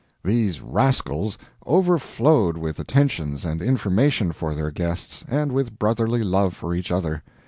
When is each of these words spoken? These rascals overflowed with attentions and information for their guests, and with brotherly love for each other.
These 0.23 0.61
rascals 0.61 1.37
overflowed 1.63 2.57
with 2.57 2.79
attentions 2.79 3.45
and 3.45 3.61
information 3.61 4.31
for 4.31 4.55
their 4.55 4.71
guests, 4.71 5.23
and 5.27 5.51
with 5.51 5.77
brotherly 5.77 6.23
love 6.23 6.55
for 6.55 6.73
each 6.73 6.91
other. 6.91 7.21